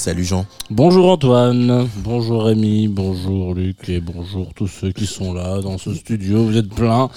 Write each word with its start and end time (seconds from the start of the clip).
Salut 0.00 0.24
Jean. 0.24 0.46
Bonjour 0.70 1.10
Antoine, 1.10 1.86
bonjour 1.98 2.44
Rémi, 2.44 2.88
bonjour 2.88 3.52
Luc 3.54 3.86
et 3.90 4.00
bonjour 4.00 4.54
tous 4.54 4.66
ceux 4.66 4.92
qui 4.92 5.04
sont 5.04 5.34
là 5.34 5.60
dans 5.60 5.76
ce 5.76 5.92
studio. 5.94 6.42
Vous 6.42 6.56
êtes 6.56 6.70
plein. 6.70 7.10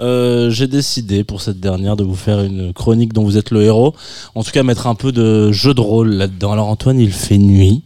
Euh, 0.00 0.48
J'ai 0.48 0.68
décidé 0.68 1.24
pour 1.24 1.40
cette 1.42 1.58
dernière 1.58 1.96
de 1.96 2.04
vous 2.04 2.14
faire 2.14 2.40
une 2.40 2.72
chronique 2.72 3.12
dont 3.12 3.24
vous 3.24 3.38
êtes 3.38 3.50
le 3.50 3.62
héros. 3.62 3.92
En 4.36 4.44
tout 4.44 4.52
cas, 4.52 4.62
mettre 4.62 4.86
un 4.86 4.94
peu 4.94 5.10
de 5.10 5.50
jeu 5.50 5.74
de 5.74 5.80
rôle 5.80 6.10
là-dedans. 6.10 6.52
Alors 6.52 6.68
Antoine, 6.68 7.00
il 7.00 7.10
fait 7.12 7.38
nuit. 7.38 7.82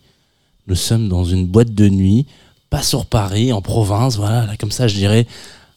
Nous 0.67 0.75
sommes 0.77 1.09
dans 1.09 1.25
une 1.25 1.47
boîte 1.47 1.75
de 1.75 1.89
nuit, 1.89 2.27
pas 2.69 2.83
sur 2.83 3.07
Paris, 3.07 3.55
en 3.55 3.63
province. 3.63 4.19
Voilà, 4.19 4.45
là, 4.45 4.57
comme 4.59 4.71
ça, 4.71 4.87
je 4.87 4.95
dirais, 4.97 5.27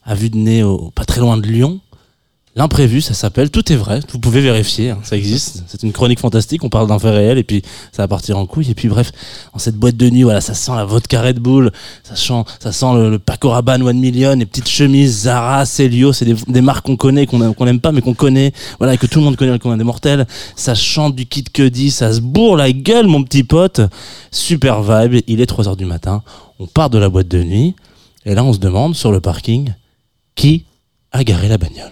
à 0.04 0.16
vue 0.16 0.30
de 0.30 0.36
nez, 0.38 0.64
au- 0.64 0.92
pas 0.94 1.06
très 1.06 1.22
loin 1.22 1.38
de 1.38 1.48
Lyon. 1.48 1.80
L'imprévu, 2.58 3.02
ça 3.02 3.14
s'appelle. 3.14 3.52
Tout 3.52 3.70
est 3.74 3.76
vrai. 3.76 4.00
Vous 4.14 4.20
pouvez 4.20 4.40
vérifier. 4.40 4.92
hein, 4.92 5.00
ça 5.04 5.18
existe. 5.18 5.64
C'est 5.68 5.84
une 5.84 5.92
chronique 5.92 6.20
fantastique. 6.20 6.64
On 6.64 6.70
parle 6.70 6.88
d'un 6.88 7.00
fait 7.00 7.10
réel 7.10 7.38
et 7.38 7.44
puis 7.44 7.62
ça 7.92 8.04
va 8.04 8.08
partir 8.08 8.38
en 8.38 8.46
couille. 8.46 8.72
Et 8.72 8.76
puis 8.76 8.88
bref, 8.88 9.12
dans 9.52 9.60
cette 9.60 9.76
boîte 9.76 9.98
de 9.98 10.10
nuit, 10.10 10.24
voilà, 10.24 10.40
ça 10.40 10.54
sent 10.54 10.72
la 10.74 10.86
vodka 10.86 11.22
Red 11.22 11.40
Bull. 11.40 11.74
Ça 12.04 12.16
sent, 12.16 12.86
le, 12.94 13.10
le 13.10 13.20
Paco 13.20 13.50
One 13.50 14.00
Million, 14.00 14.36
les 14.38 14.46
petites 14.46 14.70
chemises 14.70 15.24
Zara, 15.24 15.66
Celio. 15.66 16.14
C'est 16.14 16.26
des, 16.26 16.62
marques 16.62 16.86
qu'on 16.86 16.96
connaît, 16.96 17.26
qu'on 17.26 17.52
qu'on 17.54 17.66
n'aime 17.66 17.82
pas, 17.82 17.92
mais 17.92 18.00
qu'on 18.00 18.14
connaît. 18.14 18.54
Voilà, 18.78 18.94
et 18.94 18.98
que 18.98 19.06
tout 19.06 19.20
le 19.20 19.26
monde 19.26 19.36
connaît 19.36 19.52
le 19.52 19.60
commun 19.60 19.76
des 19.76 19.84
mortels. 19.84 20.26
Ça 20.56 20.76
chante 20.76 21.14
du 21.14 21.26
Kid 21.26 21.52
Cudi. 21.52 21.92
Ça 21.92 22.14
se 22.14 22.22
bourre 22.22 22.56
la 22.56 22.72
gueule, 22.72 23.08
mon 23.08 23.22
petit 23.26 23.44
pote. 23.44 23.82
Super 24.32 24.82
vibe. 24.82 25.22
Il 25.28 25.42
est 25.42 25.46
3 25.46 25.68
heures 25.68 25.76
du 25.76 25.86
matin. 25.86 26.24
On 26.60 26.68
part 26.68 26.90
de 26.90 27.00
la 27.00 27.10
boîte 27.10 27.28
de 27.28 27.44
nuit. 27.44 27.76
Et 28.26 28.34
là, 28.34 28.46
on 28.46 28.54
se 28.54 28.60
demande 28.60 28.96
sur 28.96 29.12
le 29.12 29.20
parking 29.20 29.74
qui 30.36 30.64
a 31.12 31.26
garé 31.26 31.50
la 31.50 31.58
bagnole? 31.58 31.92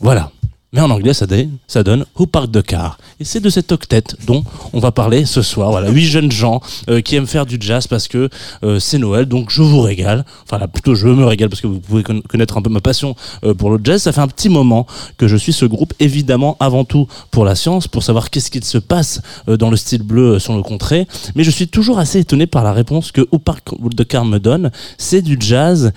Voilà. 0.00 0.30
Mais 0.72 0.82
en 0.82 0.90
anglais, 0.90 1.14
ça 1.14 1.26
donne, 1.26 1.52
ça 1.68 1.82
donne 1.82 2.04
Who 2.18 2.26
Car. 2.66 2.98
Et 3.18 3.24
c'est 3.24 3.40
de 3.40 3.48
cette 3.48 3.72
octet 3.72 4.02
dont 4.26 4.44
on 4.74 4.80
va 4.80 4.90
parler 4.90 5.24
ce 5.24 5.40
soir. 5.40 5.70
Voilà, 5.70 5.88
huit 5.90 6.04
jeunes 6.04 6.30
gens 6.30 6.60
euh, 6.90 7.00
qui 7.00 7.14
aiment 7.14 7.28
faire 7.28 7.46
du 7.46 7.56
jazz 7.58 7.86
parce 7.86 8.08
que 8.08 8.28
euh, 8.62 8.78
c'est 8.78 8.98
Noël, 8.98 9.24
donc 9.24 9.50
je 9.50 9.62
vous 9.62 9.80
régale. 9.80 10.26
Enfin, 10.42 10.66
plutôt 10.66 10.94
je 10.94 11.06
me 11.06 11.24
régale 11.24 11.48
parce 11.48 11.62
que 11.62 11.66
vous 11.68 11.78
pouvez 11.80 12.02
con- 12.02 12.20
connaître 12.28 12.58
un 12.58 12.62
peu 12.62 12.68
ma 12.68 12.80
passion 12.82 13.14
euh, 13.44 13.54
pour 13.54 13.70
le 13.70 13.80
jazz. 13.82 14.02
Ça 14.02 14.12
fait 14.12 14.20
un 14.20 14.28
petit 14.28 14.50
moment 14.50 14.86
que 15.16 15.28
je 15.28 15.36
suis 15.36 15.54
ce 15.54 15.64
groupe, 15.64 15.94
évidemment, 15.98 16.58
avant 16.60 16.84
tout 16.84 17.06
pour 17.30 17.46
la 17.46 17.54
science, 17.54 17.88
pour 17.88 18.02
savoir 18.02 18.28
qu'est-ce 18.28 18.50
qu'il 18.50 18.64
se 18.64 18.78
passe 18.78 19.22
dans 19.46 19.70
le 19.70 19.76
style 19.78 20.02
bleu 20.02 20.38
sur 20.38 20.54
le 20.54 20.62
contrée. 20.62 21.06
Mais 21.36 21.44
je 21.44 21.50
suis 21.50 21.68
toujours 21.68 21.98
assez 22.00 22.18
étonné 22.18 22.46
par 22.46 22.64
la 22.64 22.72
réponse 22.74 23.12
que 23.12 23.22
Who 23.32 23.38
Parked 23.38 23.96
the 23.96 24.04
Car 24.06 24.26
me 24.26 24.38
donne. 24.38 24.70
C'est 24.98 25.22
du 25.22 25.38
jazz 25.40 25.92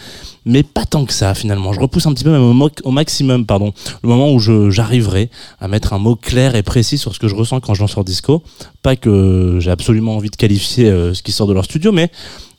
mais 0.50 0.64
pas 0.64 0.86
tant 0.86 1.06
que 1.06 1.14
ça 1.14 1.34
finalement. 1.34 1.72
Je 1.74 1.80
repousse 1.80 2.06
un 2.08 2.14
petit 2.14 2.24
peu 2.24 2.32
même 2.32 2.70
au, 2.84 2.92
maximum, 2.92 3.46
pardon, 3.46 3.72
le 4.04 4.10
moment 4.10 4.34
où 4.34 4.40
j'arriverai 4.70 5.30
à 5.60 5.68
mettre 5.68 5.94
un 5.94 6.00
mot 6.00 6.16
clair 6.16 6.56
et 6.56 6.64
précis 6.64 6.98
sur 6.98 7.14
ce 7.14 7.20
que 7.20 7.28
je 7.28 7.36
ressens 7.36 7.60
quand 7.60 7.74
je 7.76 7.82
lance 7.82 7.98
disco. 8.04 8.42
Pas 8.82 8.96
que 8.96 9.58
j'ai 9.60 9.72
absolument 9.72 10.16
envie 10.16 10.30
de 10.30 10.36
qualifier 10.36 10.90
euh, 10.90 11.14
ce 11.14 11.22
qui 11.22 11.32
sort 11.32 11.48
de 11.48 11.54
leur 11.54 11.66
studio, 11.66 11.92
mais 11.92 12.12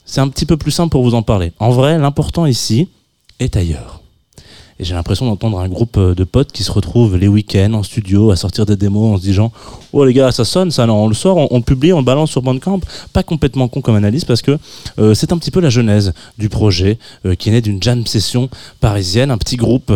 c'est 0.04 0.20
un 0.20 0.28
petit 0.28 0.46
peu 0.46 0.56
plus 0.56 0.70
simple 0.70 0.90
pour 0.90 1.02
vous 1.02 1.14
en 1.14 1.22
parler. 1.22 1.52
En 1.58 1.70
vrai, 1.70 1.98
l'important 1.98 2.46
ici 2.46 2.88
est 3.40 3.56
ailleurs. 3.56 3.99
Et 4.80 4.84
j'ai 4.84 4.94
l'impression 4.94 5.26
d'entendre 5.26 5.60
un 5.60 5.68
groupe 5.68 5.98
euh, 5.98 6.14
de 6.14 6.24
potes 6.24 6.52
qui 6.52 6.64
se 6.64 6.72
retrouvent 6.72 7.18
les 7.18 7.28
week-ends 7.28 7.74
en 7.74 7.82
studio 7.82 8.30
à 8.30 8.36
sortir 8.36 8.64
des 8.64 8.76
démos 8.76 9.14
en 9.14 9.18
se 9.18 9.22
disant 9.22 9.52
Oh 9.92 10.06
les 10.06 10.14
gars, 10.14 10.32
ça 10.32 10.46
sonne, 10.46 10.70
ça, 10.70 10.86
non, 10.86 11.04
on 11.04 11.08
le 11.08 11.14
sort, 11.14 11.52
on, 11.52 11.60
publie, 11.60 11.92
on 11.92 11.98
le 11.98 12.04
balance 12.04 12.30
sur 12.30 12.40
Bandcamp. 12.40 12.80
Pas 13.12 13.22
complètement 13.22 13.68
con 13.68 13.82
comme 13.82 13.96
analyse 13.96 14.24
parce 14.24 14.40
que 14.40 14.56
euh, 14.98 15.12
c'est 15.12 15.32
un 15.32 15.38
petit 15.38 15.50
peu 15.50 15.60
la 15.60 15.68
genèse 15.68 16.14
du 16.38 16.48
projet 16.48 16.98
euh, 17.26 17.34
qui 17.34 17.50
est 17.50 17.52
né 17.52 17.60
d'une 17.60 17.82
jam 17.82 18.06
session 18.06 18.48
parisienne, 18.80 19.30
un 19.30 19.36
petit 19.36 19.56
groupe 19.56 19.92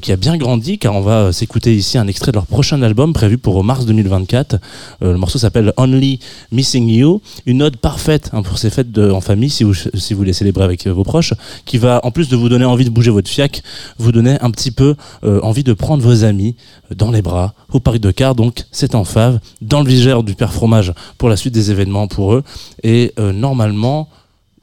qui 0.00 0.12
a 0.12 0.16
bien 0.16 0.36
grandi 0.36 0.78
car 0.78 0.94
on 0.94 1.00
va 1.00 1.32
s'écouter 1.32 1.74
ici 1.74 1.98
un 1.98 2.06
extrait 2.06 2.30
de 2.30 2.36
leur 2.36 2.46
prochain 2.46 2.80
album 2.82 3.12
prévu 3.12 3.36
pour 3.36 3.62
mars 3.64 3.84
2024. 3.84 4.54
Euh, 5.02 5.12
le 5.12 5.18
morceau 5.18 5.38
s'appelle 5.38 5.72
Only 5.76 6.20
Missing 6.52 6.88
You, 6.88 7.20
une 7.46 7.62
ode 7.62 7.76
parfaite 7.76 8.30
hein, 8.32 8.42
pour 8.42 8.58
ces 8.58 8.70
fêtes 8.70 8.96
en 8.96 9.20
famille 9.20 9.50
si 9.50 9.64
vous, 9.64 9.74
si 9.74 10.14
vous 10.14 10.18
voulez 10.18 10.32
célébrer 10.32 10.64
avec 10.64 10.86
vos 10.86 11.04
proches, 11.04 11.34
qui 11.66 11.78
va 11.78 12.00
en 12.04 12.10
plus 12.10 12.28
de 12.28 12.36
vous 12.36 12.48
donner 12.48 12.64
envie 12.64 12.84
de 12.84 12.90
bouger 12.90 13.10
votre 13.10 13.28
fiac, 13.28 13.62
vous 13.98 14.12
donner 14.12 14.21
un 14.40 14.50
petit 14.50 14.70
peu 14.70 14.94
euh, 15.24 15.40
envie 15.42 15.64
de 15.64 15.72
prendre 15.72 16.02
vos 16.02 16.24
amis 16.24 16.56
euh, 16.90 16.94
dans 16.94 17.10
les 17.10 17.22
bras 17.22 17.54
au 17.72 17.80
parc 17.80 17.98
de 17.98 18.10
car. 18.10 18.34
Donc 18.34 18.64
c'est 18.70 18.94
en 18.94 19.04
fave, 19.04 19.38
dans 19.60 19.82
le 19.82 19.88
vigère 19.88 20.22
du 20.22 20.34
père 20.34 20.52
fromage 20.52 20.92
pour 21.18 21.28
la 21.28 21.36
suite 21.36 21.54
des 21.54 21.70
événements 21.70 22.06
pour 22.08 22.34
eux. 22.34 22.42
Et 22.82 23.12
euh, 23.18 23.32
normalement, 23.32 24.08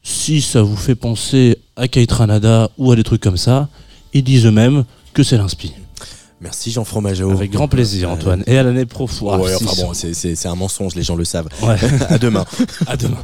si 0.03 0.41
ça 0.41 0.61
vous 0.61 0.77
fait 0.77 0.95
penser 0.95 1.57
à 1.75 1.87
Kate 1.87 2.11
Ranada 2.11 2.69
ou 2.77 2.91
à 2.91 2.95
des 2.95 3.03
trucs 3.03 3.21
comme 3.21 3.37
ça, 3.37 3.67
ils 4.13 4.23
disent 4.23 4.45
eux-mêmes 4.45 4.85
que 5.13 5.23
c'est 5.23 5.37
l'inspi. 5.37 5.73
Merci 6.41 6.71
Jean 6.71 6.85
Fromageau. 6.85 7.31
Avec 7.31 7.51
grand 7.51 7.67
plaisir, 7.67 8.09
Euh, 8.09 8.13
Antoine. 8.13 8.43
Et 8.47 8.57
à 8.57 8.63
l'année 8.63 8.85
pro. 8.85 9.09
Ouais, 9.21 9.53
enfin 9.55 9.81
bon, 9.83 9.93
c'est- 9.93 10.45
un 10.45 10.55
mensonge, 10.55 10.95
les 10.95 11.03
gens 11.03 11.15
le 11.15 11.25
savent. 11.25 11.49
Ouais. 11.61 11.75
à 12.09 12.17
demain. 12.17 12.45
à 12.87 12.95
demain. 12.95 13.17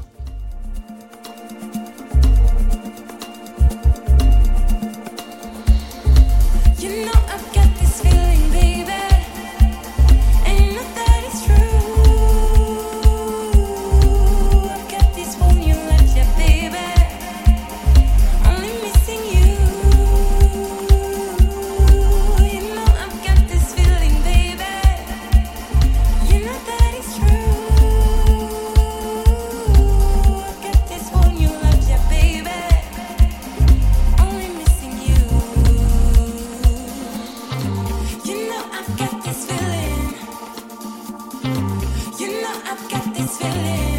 Italy. 43.46 43.95